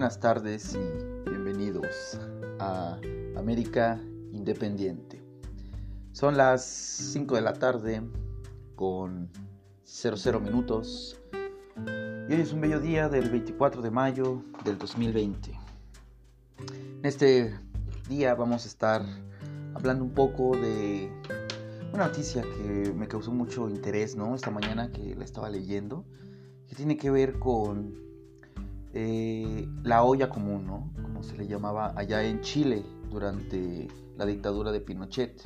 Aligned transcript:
buenas 0.00 0.18
tardes 0.18 0.74
y 0.74 1.28
bienvenidos 1.28 2.18
a 2.58 2.98
América 3.36 4.00
Independiente. 4.32 5.22
Son 6.12 6.38
las 6.38 6.64
5 6.64 7.34
de 7.34 7.42
la 7.42 7.52
tarde 7.52 8.00
con 8.76 9.28
00 9.84 10.40
minutos 10.40 11.20
y 11.76 12.32
hoy 12.32 12.40
es 12.40 12.50
un 12.54 12.62
bello 12.62 12.80
día 12.80 13.10
del 13.10 13.28
24 13.28 13.82
de 13.82 13.90
mayo 13.90 14.42
del 14.64 14.78
2020. 14.78 15.50
En 15.50 17.04
este 17.04 17.54
día 18.08 18.34
vamos 18.34 18.64
a 18.64 18.68
estar 18.68 19.04
hablando 19.74 20.02
un 20.02 20.14
poco 20.14 20.56
de 20.56 21.12
una 21.92 22.06
noticia 22.06 22.40
que 22.40 22.90
me 22.96 23.06
causó 23.06 23.32
mucho 23.32 23.68
interés, 23.68 24.16
¿no? 24.16 24.34
Esta 24.34 24.50
mañana 24.50 24.90
que 24.92 25.14
la 25.14 25.26
estaba 25.26 25.50
leyendo, 25.50 26.06
que 26.68 26.74
tiene 26.74 26.96
que 26.96 27.10
ver 27.10 27.38
con 27.38 28.09
eh, 28.92 29.68
la 29.82 30.02
olla 30.02 30.28
común, 30.28 30.66
¿no? 30.66 30.90
Como 31.02 31.22
se 31.22 31.36
le 31.36 31.46
llamaba 31.46 31.92
allá 31.96 32.22
en 32.24 32.40
Chile 32.40 32.84
durante 33.10 33.88
la 34.16 34.26
dictadura 34.26 34.72
de 34.72 34.80
Pinochet, 34.80 35.42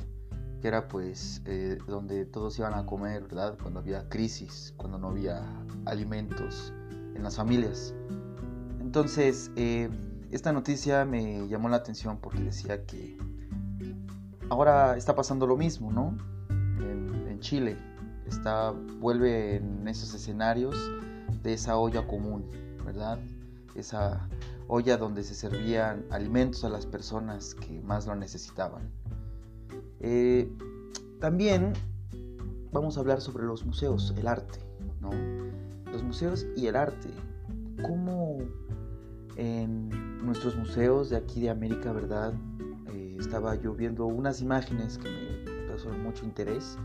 que 0.61 0.67
era 0.67 0.87
pues 0.87 1.41
eh, 1.45 1.77
donde 1.87 2.25
todos 2.25 2.57
iban 2.57 2.73
a 2.73 2.85
comer, 2.85 3.23
¿verdad? 3.23 3.57
Cuando 3.61 3.79
había 3.79 4.09
crisis, 4.09 4.73
cuando 4.77 4.97
no 4.97 5.09
había 5.09 5.43
alimentos 5.85 6.73
en 7.15 7.23
las 7.23 7.35
familias. 7.35 7.93
Entonces, 8.81 9.51
eh, 9.55 9.89
esta 10.31 10.51
noticia 10.51 11.05
me 11.05 11.47
llamó 11.47 11.69
la 11.69 11.77
atención 11.77 12.17
porque 12.17 12.41
decía 12.41 12.85
que 12.85 13.17
ahora 14.49 14.97
está 14.97 15.15
pasando 15.15 15.45
lo 15.45 15.55
mismo, 15.55 15.91
¿no? 15.91 16.17
En, 16.79 17.27
en 17.29 17.39
Chile 17.39 17.77
está, 18.25 18.71
vuelve 18.71 19.57
en 19.57 19.87
esos 19.87 20.13
escenarios 20.13 20.75
de 21.43 21.53
esa 21.53 21.77
olla 21.77 22.07
común, 22.07 22.49
¿verdad? 22.85 23.19
Esa 23.75 24.27
olla 24.67 24.97
donde 24.97 25.23
se 25.23 25.35
servían 25.35 26.05
alimentos 26.09 26.63
a 26.63 26.69
las 26.69 26.85
personas 26.85 27.55
que 27.55 27.81
más 27.81 28.07
lo 28.07 28.15
necesitaban. 28.15 28.89
Eh, 29.99 30.49
también 31.19 31.73
vamos 32.71 32.97
a 32.97 32.99
hablar 33.01 33.21
sobre 33.21 33.45
los 33.45 33.65
museos, 33.65 34.13
el 34.17 34.27
arte, 34.27 34.59
¿no? 35.01 35.11
Los 35.91 36.03
museos 36.03 36.45
y 36.55 36.67
el 36.67 36.75
arte. 36.75 37.09
¿Cómo 37.81 38.39
en 39.35 39.89
nuestros 40.25 40.55
museos 40.55 41.09
de 41.09 41.17
aquí 41.17 41.41
de 41.41 41.49
América, 41.49 41.91
verdad? 41.91 42.33
Eh, 42.91 43.17
estaba 43.19 43.55
yo 43.55 43.73
viendo 43.73 44.05
unas 44.05 44.41
imágenes 44.41 44.97
que 44.97 45.09
me 45.09 45.67
causaron 45.67 46.03
mucho 46.03 46.25
interés 46.25 46.77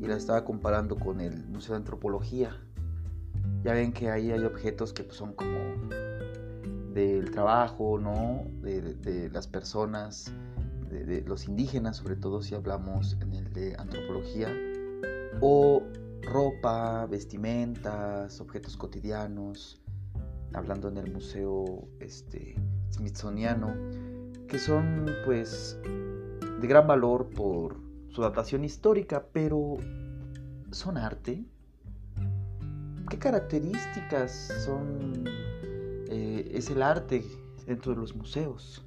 y 0.00 0.06
las 0.06 0.18
estaba 0.18 0.44
comparando 0.44 0.96
con 0.96 1.20
el 1.20 1.46
Museo 1.48 1.74
de 1.74 1.78
Antropología. 1.78 2.56
Ya 3.62 3.74
ven 3.74 3.92
que 3.92 4.10
ahí 4.10 4.30
hay 4.30 4.44
objetos 4.44 4.92
que 4.92 5.06
son 5.10 5.34
como 5.34 5.58
del 7.00 7.30
trabajo, 7.30 7.98
¿no? 7.98 8.44
De, 8.62 9.30
las 9.32 9.46
personas, 9.46 10.32
de, 10.90 11.22
los 11.22 11.48
indígenas, 11.48 11.96
sobre 11.96 12.16
todo 12.16 12.42
si 12.42 12.54
hablamos 12.54 13.16
en 13.20 13.32
el 13.32 13.52
de 13.52 13.74
antropología, 13.78 14.48
o 15.40 15.82
ropa, 16.22 17.06
vestimentas, 17.06 18.40
objetos 18.40 18.76
cotidianos, 18.76 19.80
hablando 20.52 20.88
en 20.88 20.98
el 20.98 21.12
museo 21.12 21.88
este, 22.00 22.56
smithsoniano, 22.90 23.74
que 24.46 24.58
son 24.58 25.06
pues 25.24 25.78
de 26.60 26.66
gran 26.66 26.86
valor 26.86 27.30
por 27.30 27.76
su 28.08 28.20
datación 28.20 28.64
histórica, 28.64 29.24
pero 29.32 29.76
¿son 30.70 30.98
arte? 30.98 31.44
¿Qué 33.08 33.18
características 33.18 34.52
son 34.64 35.24
eh, 36.10 36.50
es 36.52 36.68
el 36.70 36.82
arte 36.82 37.24
dentro 37.66 37.94
de 37.94 38.00
los 38.00 38.16
museos. 38.16 38.84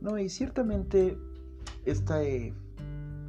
No, 0.00 0.18
y 0.18 0.30
ciertamente 0.30 1.18
este 1.84 2.54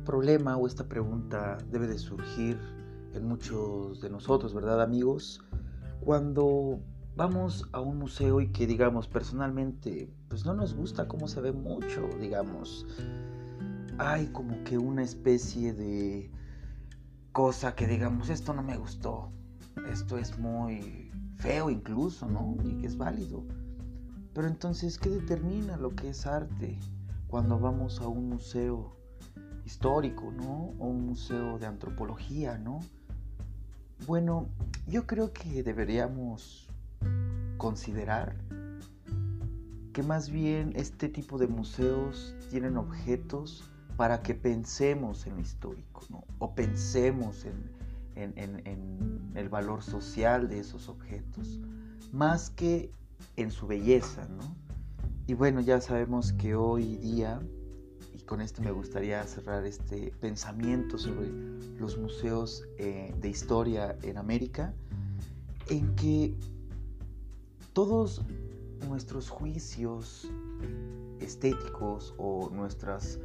problema 0.05 0.55
o 0.55 0.65
esta 0.65 0.87
pregunta 0.87 1.57
debe 1.69 1.87
de 1.87 1.97
surgir 1.97 2.57
en 3.13 3.27
muchos 3.27 3.99
de 4.01 4.09
nosotros, 4.09 4.53
¿verdad 4.53 4.81
amigos? 4.81 5.43
Cuando 5.99 6.79
vamos 7.17 7.67
a 7.73 7.81
un 7.81 7.99
museo 7.99 8.39
y 8.39 8.47
que 8.53 8.65
digamos 8.65 9.09
personalmente, 9.09 10.09
pues 10.29 10.45
no 10.45 10.53
nos 10.53 10.73
gusta 10.73 11.07
cómo 11.07 11.27
se 11.27 11.41
ve 11.41 11.51
mucho, 11.51 12.07
digamos, 12.19 12.85
hay 13.97 14.27
como 14.27 14.63
que 14.63 14.77
una 14.77 15.03
especie 15.03 15.73
de 15.73 16.31
cosa 17.33 17.75
que 17.75 17.87
digamos, 17.87 18.29
esto 18.29 18.53
no 18.53 18.63
me 18.63 18.77
gustó, 18.77 19.31
esto 19.91 20.17
es 20.17 20.37
muy 20.37 21.11
feo 21.37 21.69
incluso, 21.69 22.27
¿no? 22.27 22.57
Y 22.63 22.77
que 22.77 22.87
es 22.87 22.97
válido. 22.97 23.43
Pero 24.33 24.47
entonces, 24.47 24.97
¿qué 24.97 25.09
determina 25.09 25.77
lo 25.77 25.95
que 25.95 26.09
es 26.09 26.25
arte 26.25 26.77
cuando 27.27 27.59
vamos 27.59 28.01
a 28.01 28.07
un 28.07 28.29
museo 28.29 28.95
histórico, 29.65 30.31
¿no? 30.31 30.73
O 30.79 30.87
un 30.87 31.07
museo 31.07 31.57
de 31.57 31.65
antropología, 31.65 32.57
¿no? 32.57 32.79
Bueno, 34.07 34.47
yo 34.87 35.07
creo 35.07 35.31
que 35.33 35.63
deberíamos 35.63 36.67
considerar 37.57 38.35
que 39.93 40.03
más 40.03 40.29
bien 40.29 40.73
este 40.75 41.07
tipo 41.07 41.37
de 41.37 41.47
museos 41.47 42.35
tienen 42.49 42.75
objetos 42.75 43.63
para 43.95 44.21
que 44.21 44.35
pensemos 44.35 45.25
en 45.25 45.35
lo 45.35 45.41
histórico, 45.41 46.01
¿no? 46.09 46.25
O 46.39 46.53
pensemos 46.53 47.45
en, 47.45 47.71
en, 48.15 49.31
el 49.35 49.49
valor 49.49 49.83
social 49.83 50.47
de 50.47 50.59
esos 50.59 50.87
objetos, 50.87 51.59
más 52.13 52.49
que 52.49 52.89
en 53.35 53.51
su 53.51 53.67
belleza, 53.67 54.27
¿no? 54.29 54.55
Y 55.27 55.33
bueno, 55.33 55.59
ya 55.59 55.81
sabemos 55.81 56.31
que 56.33 56.55
hoy 56.55 56.95
día, 56.97 57.41
y 58.13 58.21
con 58.21 58.41
esto 58.41 58.61
me 58.61 58.71
gustaría 58.71 59.23
cerrar 59.23 59.65
este 59.65 60.13
pensamiento 60.21 60.97
sobre 60.97 61.29
los 61.77 61.97
museos 61.97 62.63
eh, 62.77 63.13
de 63.19 63.29
historia 63.29 63.97
en 64.03 64.17
América, 64.17 64.73
en 65.69 65.95
que 65.95 66.33
todos 67.73 68.21
nuestros 68.87 69.29
juicios 69.29 70.29
estéticos 71.19 72.13
o 72.17 72.49
nuestras 72.53 73.19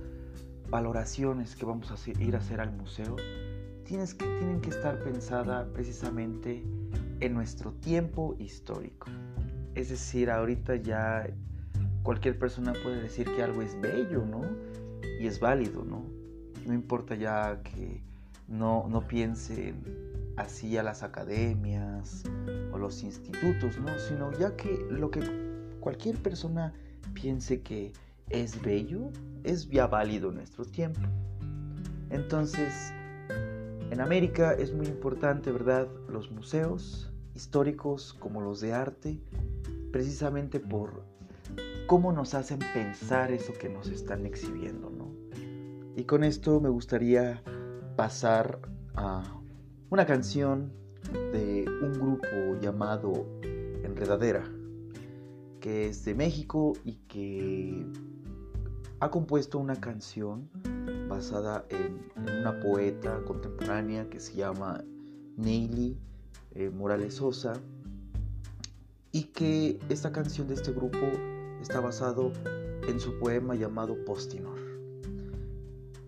valoraciones 0.71 1.55
que 1.55 1.65
vamos 1.65 1.91
a 1.91 2.11
ir 2.22 2.34
a 2.34 2.39
hacer 2.39 2.61
al 2.61 2.72
museo 2.72 3.17
que, 3.91 4.25
tienen 4.39 4.61
que 4.61 4.71
estar 4.71 5.03
pensadas 5.03 5.67
precisamente 5.75 6.62
en 7.19 7.34
nuestro 7.34 7.73
tiempo 7.73 8.37
histórico. 8.39 9.09
Es 9.75 9.89
decir, 9.89 10.31
ahorita 10.31 10.77
ya 10.77 11.28
cualquier 12.05 12.39
persona 12.39 12.73
puede 12.84 13.03
decir 13.03 13.27
que 13.34 13.43
algo 13.43 13.62
es 13.62 13.78
bello, 13.81 14.25
¿no? 14.25 14.43
Y 15.21 15.27
es 15.27 15.41
válido, 15.41 15.84
¿no? 15.84 16.05
No 16.67 16.73
importa 16.73 17.17
ya 17.17 17.62
que 17.65 18.01
no, 18.47 18.87
no 18.89 19.09
piensen 19.09 19.83
así 20.37 20.77
a 20.77 20.84
las 20.84 21.03
academias 21.03 22.22
o 22.72 22.78
los 22.78 23.03
institutos, 23.03 23.77
¿no? 23.78 23.99
Sino 23.99 24.31
ya 24.39 24.55
que 24.55 24.87
lo 24.89 25.11
que 25.11 25.21
cualquier 25.81 26.17
persona 26.17 26.72
piense 27.12 27.61
que 27.61 27.93
es 28.28 28.62
bello, 28.62 29.11
es 29.43 29.69
ya 29.69 29.89
válido 29.89 30.28
en 30.28 30.37
nuestro 30.37 30.65
tiempo. 30.65 31.01
Entonces, 32.11 32.93
en 33.91 34.01
América 34.01 34.53
es 34.53 34.73
muy 34.73 34.87
importante, 34.87 35.51
¿verdad? 35.51 35.89
Los 36.09 36.31
museos 36.31 37.12
históricos 37.34 38.15
como 38.19 38.41
los 38.41 38.61
de 38.61 38.73
arte, 38.73 39.21
precisamente 39.93 40.61
por 40.61 41.05
cómo 41.87 42.12
nos 42.12 42.34
hacen 42.34 42.61
pensar 42.73 43.33
eso 43.33 43.53
que 43.53 43.69
nos 43.69 43.89
están 43.89 44.27
exhibiendo, 44.27 44.91
¿no? 44.91 45.12
Y 45.97 46.05
con 46.05 46.23
esto 46.23 46.61
me 46.61 46.69
gustaría 46.69 47.42
pasar 47.97 48.60
a 48.95 49.25
una 49.91 50.07
canción 50.07 50.72
de 51.33 51.65
un 51.83 51.92
grupo 51.95 52.28
llamado 52.60 53.27
Enredadera, 53.83 54.48
que 55.59 55.89
es 55.89 56.04
de 56.04 56.15
México 56.15 56.75
y 56.84 56.95
que 57.09 57.87
ha 59.01 59.10
compuesto 59.10 59.59
una 59.59 59.81
canción 59.81 60.48
basada 61.10 61.66
en, 61.68 62.10
una 62.16 62.59
poeta 62.60 63.21
contemporánea 63.27 64.09
que 64.09 64.21
se 64.21 64.34
llama 64.36 64.83
Neily 65.36 65.98
eh, 66.54 66.71
Morales 66.71 67.15
Sosa 67.15 67.54
y 69.12 69.24
que 69.24 69.78
esta 69.89 70.12
canción 70.12 70.47
de 70.48 70.54
este 70.54 70.72
grupo 70.72 70.98
está 71.60 71.80
basado 71.80 72.33
en 72.89 73.01
su 73.01 73.18
poema 73.18 73.54
llamado 73.54 73.97
Postinor. 74.04 74.59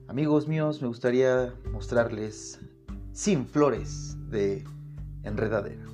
Amigos 0.07 0.47
míos, 0.47 0.81
me 0.81 0.89
gustaría 0.89 1.53
mostrarles 1.73 2.61
Sin 3.13 3.47
Flores 3.47 4.17
de 4.31 4.65
Enredadera. 5.25 5.85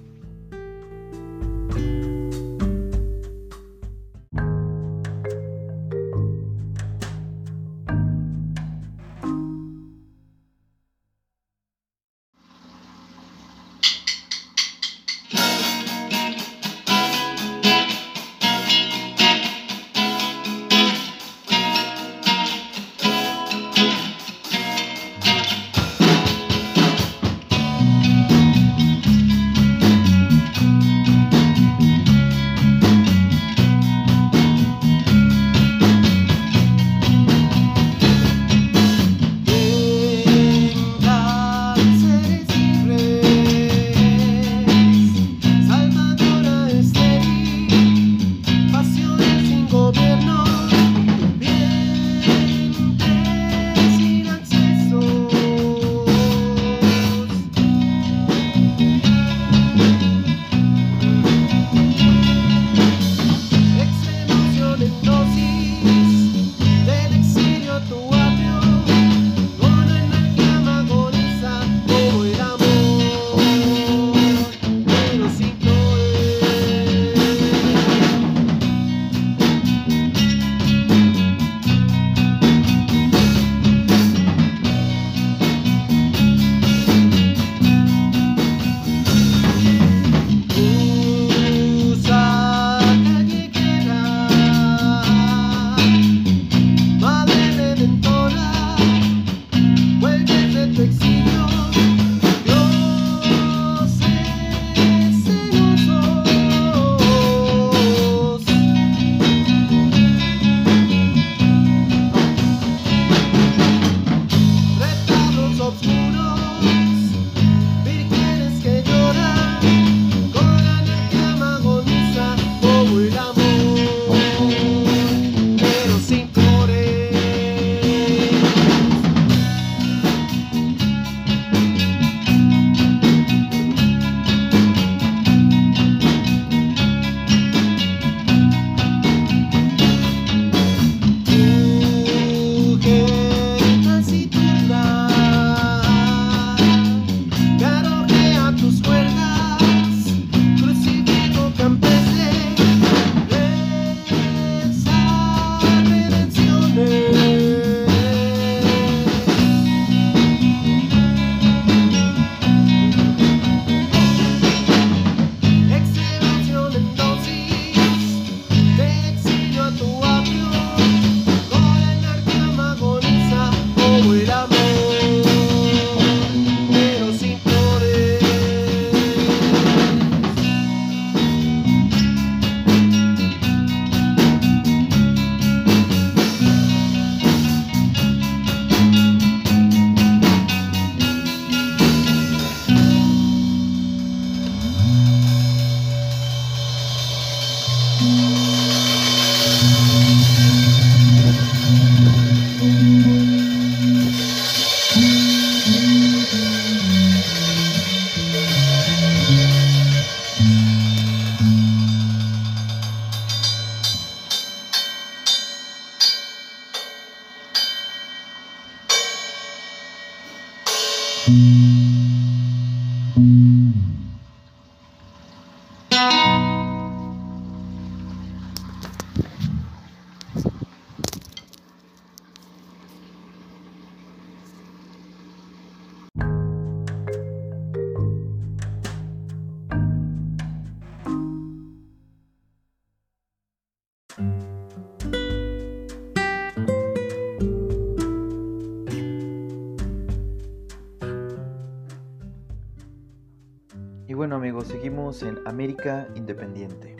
Seguimos 254.68 255.22
en 255.22 255.38
América 255.46 256.06
Independiente. 256.14 256.94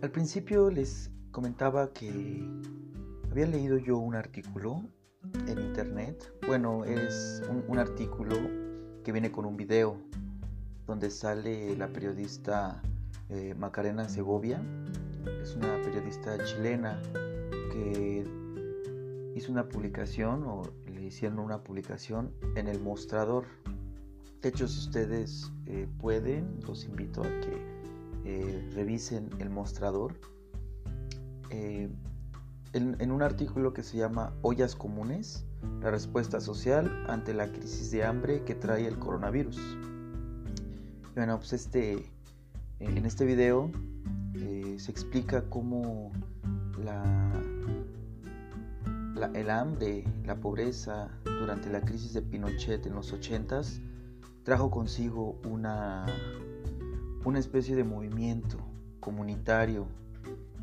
Al 0.00 0.12
principio 0.12 0.70
les 0.70 1.10
comentaba 1.32 1.92
que 1.92 2.48
había 3.28 3.48
leído 3.48 3.78
yo 3.78 3.98
un 3.98 4.14
artículo 4.14 4.80
en 5.48 5.58
internet. 5.58 6.32
Bueno, 6.46 6.84
es 6.84 7.42
un, 7.68 7.78
artículo 7.80 8.36
que 9.02 9.10
viene 9.10 9.32
con 9.32 9.44
un 9.44 9.56
video 9.56 9.96
donde 10.86 11.10
sale 11.10 11.76
la 11.76 11.88
periodista 11.88 12.80
eh, 13.28 13.52
Macarena 13.58 14.08
Segovia. 14.08 14.62
Es 15.42 15.56
una 15.56 15.82
periodista 15.82 16.38
chilena 16.44 17.02
que 17.72 18.24
hizo 19.34 19.50
una 19.50 19.68
publicación 19.68 20.44
o 20.44 20.62
le 20.86 21.02
hicieron 21.02 21.40
una 21.40 21.64
publicación 21.64 22.32
en 22.54 22.68
el 22.68 22.78
mostrador 22.78 23.46
de 24.42 24.48
hecho, 24.48 24.66
si 24.66 24.80
ustedes 24.80 25.52
eh, 25.66 25.86
pueden, 25.98 26.58
los 26.66 26.84
invito 26.84 27.20
a 27.22 27.28
que 27.28 27.62
eh, 28.24 28.70
revisen 28.74 29.30
el 29.38 29.50
mostrador. 29.50 30.18
Eh, 31.50 31.88
en, 32.72 33.12
un 33.12 33.22
artículo 33.22 33.72
que 33.72 33.84
se 33.84 33.98
llama 33.98 34.32
Ollas 34.42 34.74
Comunes, 34.74 35.44
la 35.80 35.92
respuesta 35.92 36.40
social 36.40 37.04
ante 37.08 37.34
la 37.34 37.52
crisis 37.52 37.92
de 37.92 38.02
hambre 38.02 38.42
que 38.42 38.56
trae 38.56 38.88
el 38.88 38.98
coronavirus. 38.98 39.60
Bueno, 41.14 41.38
pues 41.38 41.52
este, 41.52 42.10
en 42.80 43.06
este 43.06 43.24
video 43.24 43.70
se 44.78 44.90
explica 44.90 45.48
cómo 45.50 46.10
la, 46.82 47.30
el 49.34 49.50
hambre, 49.50 50.02
la 50.24 50.34
pobreza 50.34 51.10
durante 51.24 51.70
la 51.70 51.82
crisis 51.82 52.14
de 52.14 52.22
Pinochet 52.22 52.86
en 52.86 52.94
los 52.94 53.12
80s 53.12 53.80
trajo 54.44 54.70
consigo 54.70 55.38
una, 55.48 56.06
una 57.24 57.38
especie 57.38 57.76
de 57.76 57.84
movimiento 57.84 58.58
comunitario 59.00 59.86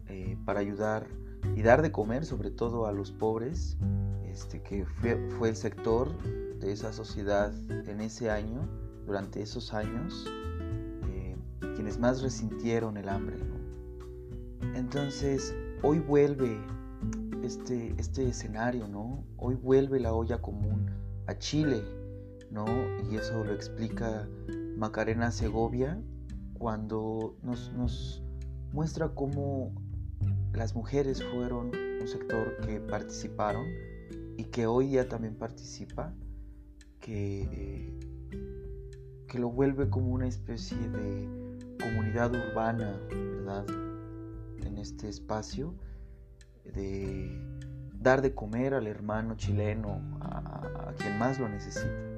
eh, 0.08 0.38
para 0.46 0.60
ayudar 0.60 1.08
y 1.56 1.62
dar 1.62 1.82
de 1.82 1.92
comer 1.92 2.26
sobre 2.26 2.52
todo 2.52 2.86
a 2.86 2.92
los 2.92 3.12
pobres, 3.12 3.78
este, 4.26 4.62
que 4.62 4.86
fue, 4.86 5.50
el 5.50 5.56
sector 5.56 6.10
de 6.60 6.72
esa 6.72 6.92
sociedad 6.92 7.54
en 7.88 8.02
ese 8.02 8.30
año, 8.30 8.68
durante 9.06 9.42
esos 9.42 9.74
años, 9.74 10.26
eh, 11.08 11.36
quienes 11.76 11.98
más 12.00 12.22
resintieron 12.22 12.98
el 12.98 13.08
hambre. 13.08 13.38
Entonces, 14.76 15.56
hoy 15.82 16.00
vuelve 16.00 16.60
este, 17.44 17.96
este 17.98 18.28
escenario, 18.28 18.88
¿no? 18.88 19.24
Hoy 19.38 19.56
vuelve 19.56 20.00
la 20.00 20.14
olla 20.14 20.42
común 20.42 20.90
a 21.28 21.38
Chile, 21.38 21.82
¿no? 22.52 22.66
Y 23.10 23.18
eso 23.18 23.44
lo 23.44 23.54
explica 23.54 24.28
Macarena 24.78 25.32
Segovia 25.32 26.02
cuando 26.58 27.36
nos, 27.42 28.22
muestra 28.72 29.10
cómo 29.10 29.74
las 30.54 30.76
mujeres 30.76 31.24
fueron 31.24 31.72
un 32.02 32.08
sector 32.08 32.58
que 32.62 32.80
participaron 32.80 33.66
y 34.38 34.46
que 34.46 34.68
hoy 34.68 34.92
ya 34.92 35.08
también 35.08 35.36
participa, 35.36 36.14
que, 37.00 37.94
que 39.28 39.40
lo 39.40 39.50
vuelve 39.50 39.90
como 39.90 40.14
una 40.14 40.28
especie 40.28 40.78
de 40.78 41.78
comunidad 41.80 42.32
urbana, 42.34 43.00
¿verdad? 43.10 43.66
En 44.66 44.78
este 44.78 45.08
espacio 45.10 45.74
de 46.64 47.30
dar 47.94 48.22
de 48.22 48.34
comer 48.34 48.74
al 48.74 48.88
hermano 48.88 49.36
chileno, 49.36 50.02
a 50.22 50.94
quien 50.98 51.18
más 51.18 51.40
lo 51.40 51.50
necesita. 51.50 52.09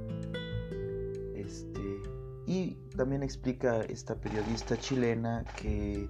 Y 2.51 2.75
también 2.97 3.23
explica 3.23 3.79
esta 3.83 4.19
periodista 4.19 4.75
chilena 4.75 5.45
que 5.55 6.09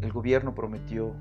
el 0.00 0.12
gobierno 0.12 0.52
prometió, 0.52 1.14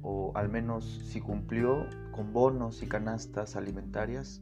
o 0.00 0.32
al 0.34 0.48
menos 0.48 1.02
si 1.04 1.20
cumplió, 1.20 1.86
con 2.12 2.32
bonos 2.32 2.82
y 2.82 2.86
canastas 2.86 3.56
alimentarias, 3.56 4.40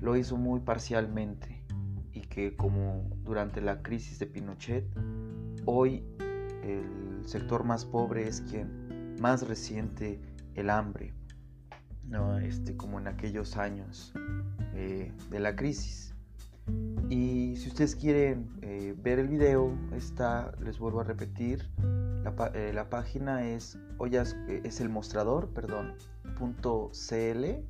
lo 0.00 0.16
hizo 0.16 0.36
muy 0.36 0.58
parcialmente 0.58 1.64
y 2.12 2.22
que 2.22 2.56
como 2.56 3.08
durante 3.22 3.60
la 3.60 3.84
crisis 3.84 4.18
de 4.18 4.26
Pinochet, 4.26 4.84
hoy 5.64 6.02
el 6.64 7.24
sector 7.24 7.62
más 7.62 7.84
pobre 7.84 8.26
es 8.26 8.40
quien 8.40 9.14
más 9.20 9.46
resiente 9.46 10.20
el 10.56 10.70
hambre, 10.70 11.14
¿no? 12.02 12.36
este, 12.40 12.76
como 12.76 12.98
en 12.98 13.06
aquellos 13.06 13.58
años 13.58 14.12
eh, 14.74 15.12
de 15.30 15.38
la 15.38 15.54
crisis. 15.54 16.15
Y 17.08 17.56
si 17.56 17.68
ustedes 17.68 17.94
quieren 17.94 18.48
eh, 18.62 18.94
ver 19.00 19.18
el 19.18 19.28
video, 19.28 19.72
está, 19.94 20.52
les 20.60 20.78
vuelvo 20.78 21.00
a 21.00 21.04
repetir, 21.04 21.68
la, 22.24 22.34
eh, 22.54 22.84
página 22.90 23.46
es 23.46 23.78
ollas, 23.98 24.36
eh, 24.48 24.62
es 24.64 24.80
el 24.80 24.88
mostrador, 24.88 25.48
perdón, 25.50 25.94
punto 26.36 26.90
.cl. 26.92 27.62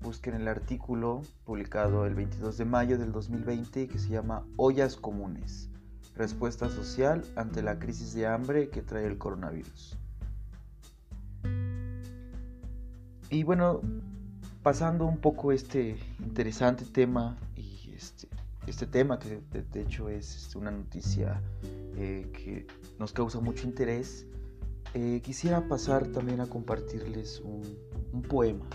busquen 0.00 0.34
el 0.34 0.46
artículo 0.46 1.22
publicado 1.44 2.06
el 2.06 2.14
22 2.14 2.56
de 2.56 2.64
mayo 2.64 2.98
del 2.98 3.10
2020 3.10 3.88
que 3.88 3.98
se 3.98 4.08
llama 4.08 4.46
Ollas 4.56 4.96
Comunes, 4.96 5.68
respuesta 6.14 6.68
social 6.68 7.24
ante 7.34 7.62
la 7.62 7.80
crisis 7.80 8.14
de 8.14 8.28
hambre 8.28 8.70
que 8.70 8.82
trae 8.82 9.06
el 9.06 9.18
coronavirus. 9.18 9.98
Y 13.30 13.44
bueno, 13.44 13.80
pasando 14.62 15.06
un 15.06 15.18
poco 15.18 15.52
este 15.52 15.96
interesante 16.18 16.84
tema 16.84 17.38
y 17.56 17.92
este, 17.96 18.28
este 18.66 18.86
tema 18.86 19.18
que 19.18 19.40
de, 19.50 19.80
hecho 19.80 20.08
es 20.08 20.36
este, 20.36 20.58
una 20.58 20.70
noticia 20.70 21.40
eh, 21.96 22.30
que 22.32 22.66
nos 22.98 23.12
causa 23.12 23.40
mucho 23.40 23.66
interés, 23.66 24.26
eh, 24.94 25.20
quisiera 25.22 25.66
pasar 25.66 26.08
también 26.08 26.40
a 26.40 26.46
compartirles 26.46 27.40
un, 27.40 27.62
poema 28.28 28.66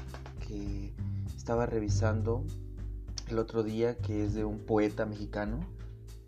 que 0.47 0.91
estaba 1.35 1.65
revisando 1.65 2.43
el 3.29 3.37
otro 3.37 3.63
día, 3.63 3.97
que 3.97 4.25
es 4.25 4.33
de 4.33 4.43
un 4.43 4.59
poeta 4.59 5.05
mexicano 5.05 5.59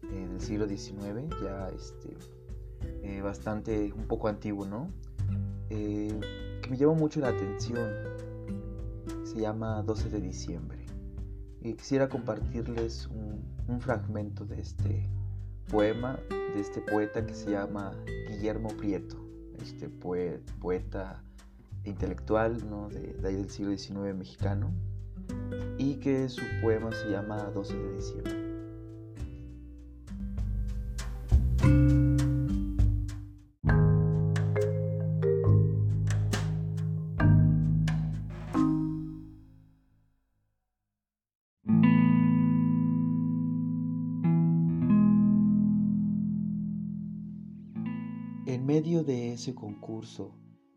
eh, 0.04 0.28
del 0.30 0.40
siglo 0.40 0.68
XIX, 0.68 1.28
ya 1.42 1.70
este, 1.70 3.22
bastante, 3.22 3.92
un 3.94 4.08
poco 4.08 4.28
antiguo, 4.28 4.66
¿no? 4.66 4.90
que 5.70 6.70
me 6.70 6.78
llamó 6.78 6.96
mucho 6.96 7.20
la 7.20 7.30
atención 7.30 7.90
se 9.38 9.44
llama 9.44 9.84
12 9.84 10.10
de 10.10 10.20
diciembre. 10.20 10.84
Y 11.62 11.74
quisiera 11.74 12.10
compartirles 12.10 13.08
un, 13.08 13.46
fragmento 13.80 14.46
de 14.46 14.62
este 14.62 15.08
poema, 15.70 16.18
de 16.30 16.60
este 16.60 16.82
poeta 16.82 17.24
que 17.24 17.36
se 17.36 17.52
llama 17.52 17.94
Guillermo 18.30 18.70
Prieto, 18.70 19.18
este 19.62 19.90
poeta 19.90 21.22
intelectual 21.84 22.68
¿no? 22.68 22.90
de, 22.90 23.14
de 23.14 23.28
ahí 23.28 23.36
del 23.36 23.50
siglo 23.52 23.78
XIX 23.78 24.16
mexicano, 24.16 24.72
y 25.78 25.96
que 25.96 26.30
su 26.30 26.42
poema 26.62 26.92
se 26.94 27.12
llama 27.12 27.44
12 27.54 27.78
de 27.78 27.94
diciembre. 27.94 28.37
Medio 48.78 49.04
de 49.04 49.34
ese 49.34 49.56
concurso, 49.56 50.36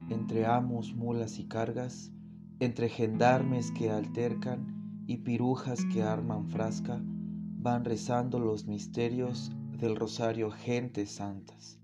entre 0.09 0.47
amos, 0.47 0.95
mulas 0.95 1.39
y 1.39 1.45
cargas, 1.45 2.11
entre 2.59 2.89
gendarmes 2.89 3.73
que 3.73 3.91
altercan 3.91 5.05
y 5.07 5.19
pirujas 5.19 5.85
que 5.93 6.03
arman 6.03 6.49
frasca, 6.49 6.99
van 7.05 7.85
rezando 7.85 8.39
los 8.39 8.67
misterios 8.67 9.53
del 9.79 9.97
rosario 9.97 10.51
gentes 10.51 11.11
santas, 11.11 11.79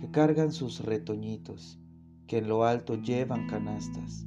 que 0.00 0.10
cargan 0.10 0.52
sus 0.52 0.80
retoñitos, 0.80 1.80
que 2.26 2.36
en 2.36 2.48
lo 2.48 2.64
alto 2.64 2.96
llevan 2.96 3.46
canastas, 3.46 4.26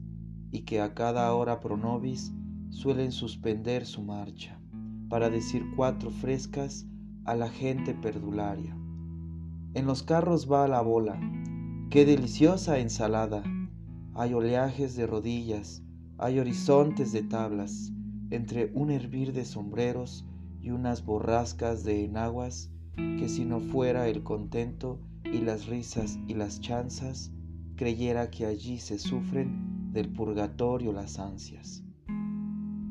y 0.50 0.64
que 0.64 0.82
a 0.82 0.96
cada 0.96 1.32
hora 1.36 1.60
pronovis 1.60 2.34
suelen 2.72 3.12
suspender 3.12 3.86
su 3.86 4.02
marcha 4.02 4.60
para 5.08 5.30
decir 5.30 5.64
cuatro 5.76 6.10
frescas 6.10 6.88
a 7.26 7.36
la 7.36 7.48
gente 7.48 7.94
perdularia. 7.94 8.76
En 9.78 9.86
los 9.86 10.02
carros 10.02 10.52
va 10.52 10.68
la 10.68 10.82
bola, 10.82 11.20
qué 11.92 12.04
deliciosa 12.04 12.80
ensalada. 12.80 13.44
Hay 14.16 14.34
oleajes 14.34 14.96
de 14.96 15.06
rodillas, 15.06 15.84
hay 16.18 16.40
horizontes 16.40 17.12
de 17.12 17.22
tablas, 17.22 17.94
entre 18.32 18.72
un 18.74 18.90
hervir 18.90 19.34
de 19.34 19.46
sombreros 19.46 20.26
y 20.64 20.72
unas 20.72 21.06
borrascas 21.06 21.84
de 21.84 22.06
enaguas, 22.06 22.72
que 22.96 23.30
si 23.30 23.46
no 23.46 23.60
fuera 23.60 24.08
el 24.08 24.24
contento 24.24 25.00
y 25.24 25.42
las 25.42 25.68
risas 25.68 26.18
y 26.28 26.34
las 26.34 26.60
chanzas, 26.60 27.32
creyera 27.76 28.32
que 28.32 28.48
allí 28.48 28.80
se 28.80 28.98
sufren 28.98 29.94
del 29.94 30.12
purgatorio 30.12 30.92
las 30.92 31.20
ansias. 31.20 31.84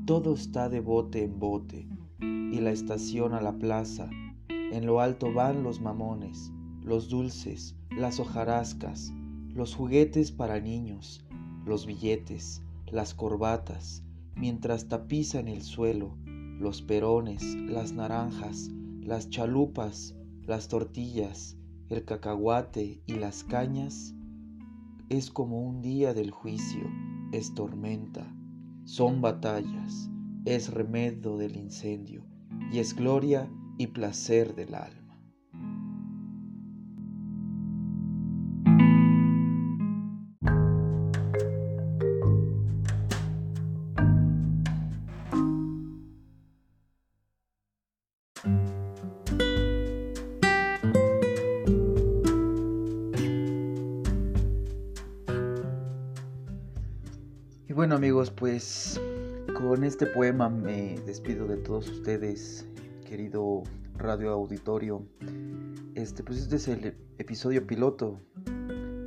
Todo 0.05 0.35
está 0.35 0.69
de 0.69 0.79
bote 0.79 1.25
en 1.25 1.41
bote, 1.41 1.89
y 2.21 2.61
la 2.61 2.71
estación 2.71 3.35
a 3.35 3.41
la 3.41 3.59
plaza, 3.59 4.09
en 4.49 4.87
lo 4.87 5.01
alto 5.01 5.33
van 5.33 5.65
los 5.65 5.81
mamones, 5.81 6.53
los 6.87 7.09
dulces, 7.09 7.75
las 7.91 8.21
hojarascas, 8.21 9.13
los 9.53 9.75
juguetes 9.75 10.31
para 10.31 10.61
niños, 10.61 11.27
los 11.65 11.85
billetes, 11.85 12.63
las 12.87 13.13
corbatas, 13.13 14.05
mientras 14.37 14.89
tapizan 14.89 15.49
el 15.49 15.63
suelo, 15.63 16.17
los 16.61 16.83
perones, 16.83 17.43
las 17.57 17.93
naranjas, 17.93 18.71
las 19.01 19.29
chalupas, 19.31 20.15
las 20.47 20.69
tortillas, 20.69 21.57
el 21.89 22.05
cacahuate 22.05 23.03
y 23.05 23.15
las 23.15 23.43
cañas, 23.43 24.15
es 25.09 25.33
como 25.33 25.63
un 25.63 25.83
día 25.83 26.15
del 26.15 26.31
juicio, 26.31 26.89
es 27.33 27.53
tormenta, 27.53 28.33
son 28.85 29.21
batallas, 29.21 30.09
es 30.45 30.73
remedio 30.73 31.37
del 31.37 31.57
incendio 31.57 32.23
y 32.71 32.79
es 32.79 32.95
gloria 32.95 33.51
y 33.77 33.89
placer 33.89 34.55
del 34.55 34.77
alma. 34.77 35.06
Pues 58.37 59.01
con 59.59 59.83
este 59.83 60.07
poema 60.07 60.49
me 60.49 60.97
despido 61.07 61.47
de 61.47 61.57
todos 61.57 61.89
ustedes, 61.89 62.67
querido 63.09 63.63
radio 63.97 64.31
auditorio. 64.31 65.03
Este, 65.95 66.23
pues 66.23 66.41
este 66.41 66.57
es 66.57 66.69
el 66.69 66.95
episodio 67.19 67.67
piloto 67.67 68.21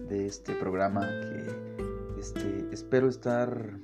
de 0.08 0.26
este 0.26 0.56
programa 0.56 1.02
que 1.02 2.20
este, 2.20 2.68
espero 2.72 3.08
estar 3.08 3.80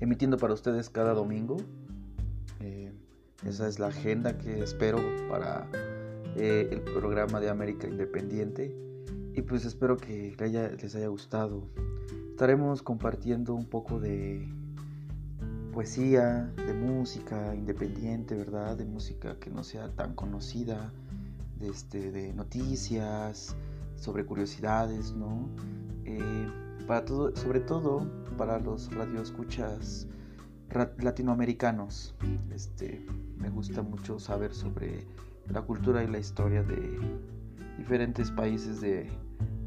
emitiendo 0.00 0.36
para 0.36 0.54
ustedes 0.54 0.90
cada 0.90 1.14
domingo. 1.14 1.56
Eh, 2.60 2.92
esa 3.46 3.68
es 3.68 3.78
la 3.78 3.88
agenda 3.88 4.36
que 4.38 4.60
espero 4.60 4.98
para 5.28 5.68
eh, 6.36 6.68
el 6.72 6.80
programa 6.80 7.38
de 7.38 7.48
América 7.48 7.86
Independiente. 7.86 8.74
Y 9.34 9.42
pues 9.42 9.64
espero 9.64 9.96
que 9.96 10.34
les 10.80 10.94
haya 10.96 11.06
gustado. 11.06 11.62
Estaremos 12.38 12.84
compartiendo 12.84 13.52
un 13.52 13.66
poco 13.66 13.98
de 13.98 14.46
poesía, 15.72 16.44
de 16.54 16.72
música 16.72 17.52
independiente, 17.56 18.36
¿verdad? 18.36 18.76
De 18.76 18.84
música 18.84 19.40
que 19.40 19.50
no 19.50 19.64
sea 19.64 19.88
tan 19.96 20.14
conocida, 20.14 20.92
de, 21.58 21.68
este, 21.68 22.12
de 22.12 22.32
noticias, 22.32 23.56
sobre 23.96 24.24
curiosidades, 24.24 25.12
¿no? 25.14 25.48
Eh, 26.04 26.48
para 26.86 27.04
todo, 27.04 27.34
sobre 27.34 27.58
todo 27.58 28.08
para 28.36 28.60
los 28.60 28.88
radioescuchas 28.94 30.06
latinoamericanos. 30.98 32.14
Este, 32.54 33.04
me 33.36 33.50
gusta 33.50 33.82
mucho 33.82 34.20
saber 34.20 34.54
sobre 34.54 35.08
la 35.48 35.62
cultura 35.62 36.04
y 36.04 36.06
la 36.06 36.20
historia 36.20 36.62
de 36.62 37.00
diferentes 37.78 38.30
países 38.30 38.80
de, 38.80 39.10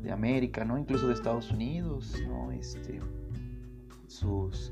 de 0.01 0.11
América, 0.11 0.65
¿no? 0.65 0.77
Incluso 0.77 1.07
de 1.07 1.13
Estados 1.13 1.51
Unidos, 1.51 2.15
¿no? 2.27 2.51
Este, 2.51 2.99
sus 4.07 4.71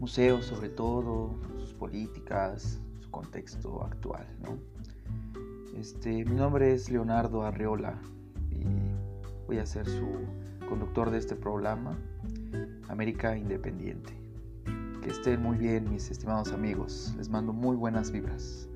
museos 0.00 0.46
sobre 0.46 0.68
todo, 0.68 1.34
sus 1.58 1.72
políticas, 1.74 2.80
su 3.00 3.10
contexto 3.10 3.82
actual. 3.84 4.26
¿no? 4.42 4.58
Este, 5.78 6.24
mi 6.24 6.34
nombre 6.34 6.72
es 6.72 6.90
Leonardo 6.90 7.42
Arreola 7.42 7.98
y 8.50 8.64
voy 9.46 9.58
a 9.58 9.66
ser 9.66 9.86
su 9.88 10.06
conductor 10.68 11.10
de 11.10 11.18
este 11.18 11.36
programa, 11.36 11.98
América 12.88 13.36
Independiente. 13.36 14.12
Que 15.02 15.10
estén 15.10 15.42
muy 15.42 15.58
bien 15.58 15.90
mis 15.90 16.10
estimados 16.10 16.52
amigos, 16.52 17.14
les 17.16 17.28
mando 17.28 17.52
muy 17.52 17.76
buenas 17.76 18.10
vibras. 18.10 18.68